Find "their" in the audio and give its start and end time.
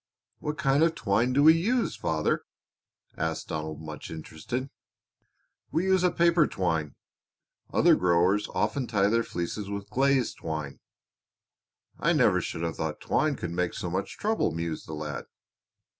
9.09-9.21